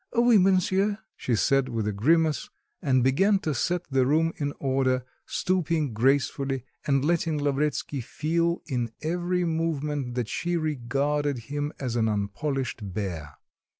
"Oui, 0.17 0.39
monsieur," 0.39 0.97
she 1.15 1.35
said 1.35 1.69
with 1.69 1.87
a 1.87 1.91
grimace, 1.91 2.49
and 2.81 3.03
began 3.03 3.37
to 3.37 3.53
set 3.53 3.83
the 3.91 4.03
room 4.03 4.33
in 4.37 4.51
order, 4.57 5.05
stooping 5.27 5.93
gracefully, 5.93 6.63
and 6.87 7.05
letting 7.05 7.37
Lavretsky 7.37 8.01
feel 8.01 8.63
in 8.65 8.89
every 9.03 9.43
movement 9.45 10.15
that 10.15 10.27
she 10.27 10.57
regarded 10.57 11.37
him 11.53 11.71
as 11.79 11.95
an 11.95 12.07
unpolished 12.09 12.91
bear. 12.95 13.35